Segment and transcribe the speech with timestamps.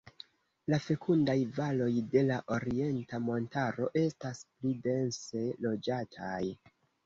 [0.73, 6.45] La fekundaj valoj de la Orienta Montaro estas pli dense loĝataj.